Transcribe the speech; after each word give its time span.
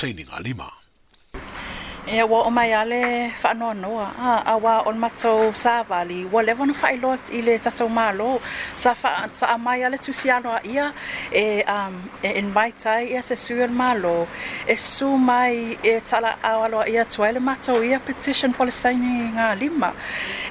tainga 0.00 0.38
lima. 0.46 0.68
E 2.08 2.22
wa 2.30 2.38
o 2.42 2.50
mai 2.50 2.72
ale 2.82 3.30
fa 3.36 3.50
no 3.54 3.68
no 3.72 3.92
a 3.98 4.56
on 4.88 4.98
mato 4.98 5.34
sa 5.62 5.74
vali 5.90 6.20
wa 6.32 6.40
le 6.46 6.52
vono 6.58 6.72
fai 6.82 6.94
lot 7.04 7.24
ile 7.38 7.54
tato 7.64 7.84
malo 7.98 8.30
sa 8.82 8.90
fa 9.00 9.10
sa 9.38 9.44
a 9.54 9.58
mai 9.66 9.78
ale 9.86 9.98
tu 10.04 10.10
sia 10.20 10.36
no 10.44 10.52
ia 10.74 10.86
e 11.42 11.62
um 11.76 11.94
e 12.26 12.30
in 12.40 12.48
mai 12.56 12.70
tai 12.82 13.02
ia 13.12 13.22
se 13.28 13.36
su 13.44 13.54
on 13.66 13.72
malo 13.82 14.18
e 14.66 14.74
su 14.90 15.08
mai 15.30 15.56
e 15.88 15.92
tala 16.08 16.30
awa 16.50 16.66
wa 16.78 16.82
ia 16.92 17.02
tu 17.12 17.18
ile 17.28 17.38
mato 17.48 17.74
ia 17.90 17.98
petition 18.06 18.52
policy 18.58 18.94
nga 19.36 19.46
lima 19.62 19.90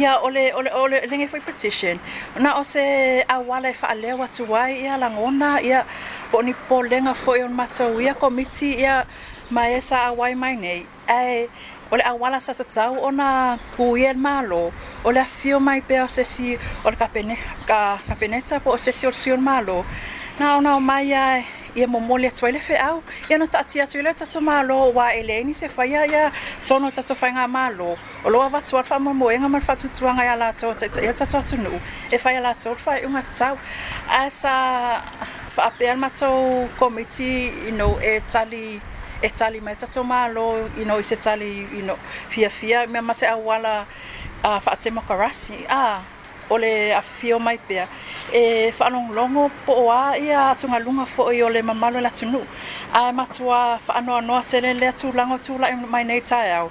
ia 0.00 0.10
ole 0.26 0.44
ole 0.58 0.70
ole 0.82 0.98
lenge 1.10 1.26
foi 1.32 1.40
petition 1.48 1.96
na 2.42 2.50
o 2.60 2.62
awa 3.36 3.56
a 3.56 3.60
le 3.64 3.70
fa 3.80 3.88
le 4.02 4.10
wa 4.20 4.26
tu 4.36 4.44
ia 4.82 4.92
langona 5.02 5.50
ia 5.70 5.80
poni 6.30 6.54
polenga 6.68 7.14
foi 7.14 7.42
on 7.42 7.56
fo 7.56 7.98
yon 8.00 8.14
komitsi 8.14 8.76
ia 8.78 9.04
maesa 9.50 9.96
miti 9.96 9.96
ya 9.96 10.06
awai 10.08 10.34
mai 10.34 10.54
nei 10.56 10.86
ai 11.08 11.50
ole 11.90 12.02
awala 12.02 12.40
sa 12.40 12.52
tsau 12.52 12.98
ona 13.00 13.58
huien 13.78 14.18
malo 14.18 14.72
ole 15.04 15.24
fio 15.24 15.60
mai 15.60 15.80
pe 15.80 15.96
se 16.08 16.24
si 16.24 16.58
ole 16.84 16.96
ka 16.96 17.06
pene 17.12 17.36
ka 17.66 17.98
ka 18.08 18.14
tsa 18.46 18.56
po 18.64 18.76
se 18.76 18.92
si 18.92 19.06
sion 19.12 19.42
malo 19.42 19.84
na 20.38 20.56
ona 20.56 20.78
mai 20.80 21.02
ya 21.12 21.42
ia 21.74 21.86
momole 21.86 22.26
atu 22.28 22.46
ai 22.46 22.52
le 22.52 22.58
feʻau 22.58 23.02
ia 23.30 23.38
na 23.38 23.44
taʻatia 23.46 23.82
atu 23.86 23.98
i 23.98 24.02
le 24.02 24.12
tato 24.14 24.40
mālo 24.40 24.90
uā 24.94 25.12
elei 25.20 25.44
ni 25.44 25.52
se 25.54 25.68
faia 25.68 26.06
ia 26.06 26.32
tono 26.66 26.90
tato 26.90 27.14
faiga 27.14 27.46
mālo 27.46 27.94
o 28.24 28.30
loa 28.30 28.46
avatu 28.46 28.76
a 28.76 28.80
le 28.82 28.86
faamamoega 28.90 29.48
ma 29.48 29.58
le 29.58 29.64
faatutuaga 29.64 30.22
iā 30.26 30.36
latou 30.38 30.70
ataʻitaʻia 30.74 31.14
tato 31.14 31.38
atunuu 31.38 31.78
e 32.10 32.18
faia 32.18 32.40
latou 32.42 32.72
le 32.74 32.80
faeʻuga 32.86 33.22
tatau 33.30 33.54
a 34.18 34.30
sa 34.30 34.54
fa 35.50 35.70
pe 35.78 35.84
al 35.88 35.96
mato 35.98 36.28
komiti 36.78 37.48
ino 37.68 37.98
e 38.00 38.12
tali 38.32 38.64
e 39.24 39.28
tali 39.38 39.58
mai 39.66 39.74
tato 39.82 40.00
malo 40.12 40.44
ino 40.82 40.94
i 40.98 41.16
tali 41.24 41.50
ino 41.80 41.94
fia 42.32 42.48
fia 42.58 42.78
me 42.92 43.00
mase 43.00 43.26
a 43.26 43.36
wala 43.48 43.74
a 44.48 44.60
fa 44.64 44.72
te 44.82 44.88
mo 44.94 45.00
karasi 45.08 45.56
a 45.68 46.00
ole 46.54 46.72
a 46.94 47.02
fio 47.16 47.38
mai 47.46 47.58
pe 47.66 47.80
e 48.40 48.72
fa 48.76 48.86
non 48.94 49.06
longo 49.12 49.50
po 49.66 49.74
a 49.90 50.16
ia 50.26 50.54
tunga 50.58 50.78
lunga 50.84 51.04
fo 51.14 51.22
i 51.30 51.40
ole 51.42 51.60
mamalo 51.68 51.98
e 51.98 52.02
la 52.06 52.10
tunu 52.18 52.40
a 52.94 53.12
matua 53.12 53.78
fa 53.84 53.94
no 54.06 54.20
no 54.28 54.36
tele 54.50 54.70
le 54.80 54.88
tu 54.98 55.06
lango 55.16 55.36
tu 55.44 55.52
la 55.62 55.68
mai 55.92 56.04
nei 56.04 56.20
tai 56.28 56.48
au 56.58 56.70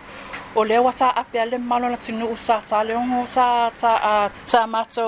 ole 0.60 0.70
le 0.74 0.78
wata 0.86 1.08
ape 1.22 1.38
ale 1.40 1.58
malo 1.58 1.86
e 1.88 1.92
la 1.94 1.98
tunu 2.06 2.28
sa 2.46 2.56
tale 2.70 2.94
ongo 3.00 3.22
sa 3.34 3.46
ta 3.82 3.92
a 4.12 4.16
sa 4.52 4.60
mato 4.74 5.06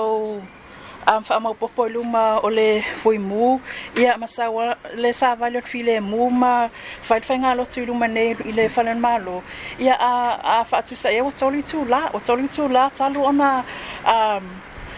am 1.06 1.22
fa 1.24 1.38
mau 1.40 1.54
popo 1.54 1.84
luma 1.88 2.40
ole 2.44 2.82
foi 2.94 3.18
mu 3.18 3.60
ia 3.96 4.16
masa 4.18 4.50
wa 4.50 4.76
le 4.94 5.12
sa 5.12 5.34
valo 5.34 5.60
file 5.60 6.00
mu 6.00 6.30
ma 6.30 6.68
fa 7.00 7.20
fa 7.20 7.34
ngalo 7.34 7.64
tu 7.66 7.84
luma 7.86 8.06
ne 8.08 8.34
ile 8.50 8.68
fa 8.68 8.82
len 8.82 9.00
malo 9.00 9.42
ia 9.78 9.94
a 9.98 10.12
a 10.60 10.64
fa 10.64 10.80
tu 10.82 10.94
sa 10.96 11.08
ia 11.10 11.24
o 11.24 11.30
toli 11.30 11.62
tu 11.62 11.84
la 11.84 12.02
o 12.14 12.18
toli 12.20 12.46
tu 12.48 12.68
la 12.68 12.90
talu 12.90 13.20
ona 13.30 13.64
um 14.12 14.44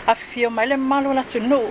a 0.07 0.15
fio 0.15 0.51
mai 0.51 0.67
le 0.69 0.77
malo 0.77 1.09
la 1.17 1.25
tu 1.25 1.39
no 1.49 1.63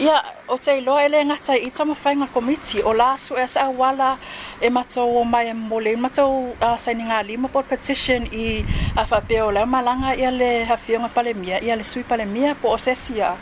Ia, 0.00 0.16
o 0.48 0.56
te 0.56 0.72
iloa 0.80 1.02
ele 1.04 1.24
ngata 1.24 1.54
i 1.56 1.70
tamo 1.70 1.92
whainga 2.04 2.26
komiti 2.26 2.80
o 2.82 2.92
la 2.92 3.18
su 3.18 3.34
e 3.36 3.46
sa 3.46 3.68
wala 3.68 4.16
e 4.58 4.70
matau 4.70 5.12
o 5.20 5.24
mai 5.24 5.52
mole, 5.52 5.92
matau 5.96 6.56
uh, 6.56 6.76
saini 6.82 7.04
ngā 7.04 7.18
lima 7.28 7.48
po 7.52 7.60
petition 7.62 8.24
i 8.32 8.64
a 8.96 9.04
whapeo 9.04 9.50
leo 9.52 9.66
malanga 9.66 10.14
i 10.16 10.24
ale 10.30 10.48
hawhionga 10.64 11.10
palemia, 11.12 11.60
i 11.60 11.68
ale 11.70 11.84
sui 11.84 12.02
palemia 12.02 12.54
po 12.62 12.72
osesia. 12.78 13.36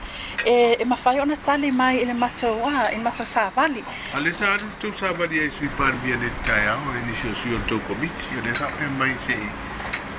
E, 0.44 0.74
e 0.82 0.84
mawhai 0.84 1.20
ona 1.20 1.36
tali 1.36 1.70
mai 1.70 2.02
i 2.02 2.04
le 2.10 2.14
matau, 2.18 2.58
uh, 2.66 2.82
i 2.90 2.98
matau 3.06 3.26
sa 3.26 3.52
wali. 3.54 3.84
A 4.14 4.18
le 4.18 4.32
sa 4.34 4.46
anu 4.58 4.66
tau 4.82 4.90
sa 4.98 5.14
wali 5.14 5.38
e 5.38 5.50
sui 5.50 5.70
palemia 5.78 6.16
ne 6.16 6.28
tai 6.42 6.64
au, 6.74 6.82
e 6.98 7.06
nisi 7.06 7.28
o 7.30 7.34
sui 7.34 7.54
on 7.54 7.62
tau 7.70 7.78
komiti, 7.86 8.34
o 8.38 8.42
le 8.42 8.52
hape 8.58 8.86
mai 8.98 9.14
se 9.26 9.38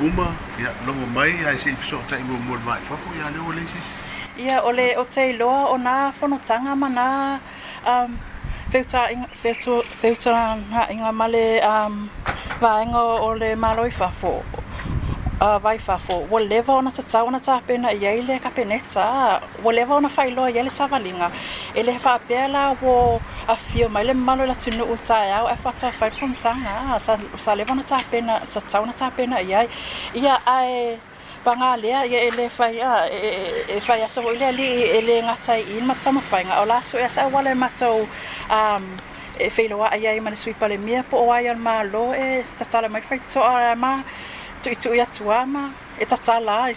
uma, 0.08 0.30
ia 0.62 0.72
longo 0.86 1.06
mai, 1.08 1.32
ai 1.52 1.58
se 1.58 1.70
i 1.74 1.76
fisota 1.76 2.16
i 2.16 2.24
mo 2.24 2.38
mo 2.48 2.56
mai 2.64 2.80
fafu, 2.88 3.08
ia 3.20 3.28
le 3.34 3.40
o 3.44 3.52
le 3.52 3.66
sisi. 3.74 4.08
ia 4.40 4.60
o 4.64 4.72
le 4.72 4.96
o 4.98 5.04
te 5.04 5.30
iloa 5.30 5.66
o 5.74 5.78
nā 5.78 5.96
whanotanga 6.20 6.76
ma 6.82 6.88
nā 6.96 7.08
um, 7.92 8.16
wheuta 8.74 9.08
inga 10.92 11.12
ma 11.20 11.28
le 11.28 11.44
um, 11.72 12.10
vaenga 12.62 13.02
o 13.28 13.34
le 13.34 13.56
maloi 13.56 13.92
whafo 14.00 14.32
uh, 14.32 15.58
vai 15.66 15.78
whafo 15.88 16.18
ua 16.32 16.40
lewa 16.40 16.78
ona 16.78 16.92
tatau 16.92 17.26
ona 17.28 17.40
tāpena 17.40 17.92
i 18.02 18.06
ai 18.12 18.22
le 18.22 18.40
kapeneta 18.40 19.06
ua 19.64 19.74
lewa 19.74 19.98
ona 19.98 20.10
whailoa 20.18 20.50
i 20.52 20.58
ai 20.58 20.64
le 20.64 20.70
savalinga 20.80 21.32
e 21.76 21.84
le 21.84 21.98
whapea 22.06 22.48
la 22.48 22.64
ua 22.82 23.20
awhio 23.48 23.90
mai 23.90 24.04
le 24.06 24.14
malo 24.14 24.46
la 24.46 24.54
tunu 24.56 24.86
o 24.94 24.96
tae 24.96 25.32
au 25.34 25.48
e 25.48 25.58
whatoa 25.66 25.92
whaifomtanga 26.00 27.00
sa, 27.00 27.18
sa 27.38 27.56
lewa 27.56 27.72
ona 27.72 27.84
tāpena 27.84 28.40
sa 28.48 28.60
tau 28.72 28.84
ona 28.84 28.94
tāpena 29.04 29.44
i 29.44 29.54
ai 29.54 29.68
ia 30.16 30.40
ai 30.46 31.00
panga 31.44 31.76
lea 31.78 32.02
ye 32.12 32.20
ele 32.28 32.50
fai 32.50 32.76
a 32.82 33.08
e, 33.08 33.20
e, 33.74 33.76
e 33.78 33.82
fai 33.82 34.02
aso 34.04 34.22
ile 34.34 34.46
ali 34.48 34.70
ele 34.98 35.22
tai 35.46 35.62
i 35.78 35.82
ma 35.82 35.96
tama 36.04 36.22
fai 36.22 36.44
nga 36.50 36.62
ola 36.62 36.82
so 36.82 36.98
esa 36.98 37.22
e 37.28 37.30
wale 37.36 37.52
mato 37.64 37.92
um 38.58 38.84
e 39.46 39.50
fai 39.56 39.68
loa 39.70 39.88
ai 39.92 40.06
ai 40.08 40.20
mana 40.20 40.36
sui 40.36 40.54
pale 40.54 40.78
mia 40.78 41.02
po 41.10 41.32
ai 41.32 41.48
al 41.48 41.58
ma 41.68 41.84
lo 41.84 42.06
e 42.14 42.26
tatala 42.60 42.88
mai 42.90 43.02
fai 43.10 43.20
to 43.32 43.42
ara 43.54 43.76
ma 43.76 43.92
tu 44.62 44.72
tu 44.82 44.90
ya 45.00 45.06
tu 45.16 45.24
ama 45.34 45.64
e 46.04 46.06
tatala 46.12 46.56
e 46.66 46.68